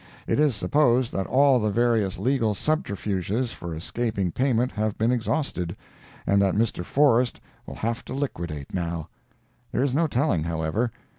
It 0.25 0.39
is 0.39 0.55
supposed 0.55 1.11
that 1.13 1.27
all 1.27 1.59
the 1.59 1.69
various 1.69 2.17
legal 2.17 2.55
subterfuges 2.55 3.51
for 3.51 3.75
escaping 3.75 4.31
payment 4.31 4.71
have 4.71 4.97
been 4.97 5.11
exhausted, 5.11 5.77
and 6.25 6.41
that 6.41 6.55
Mr. 6.55 6.83
Forrest 6.83 7.39
will 7.67 7.75
have 7.75 8.03
to 8.05 8.15
liquidate, 8.15 8.73
now. 8.73 9.09
There 9.71 9.83
is 9.83 9.93
no 9.93 10.07
telling, 10.07 10.41
however. 10.41 10.91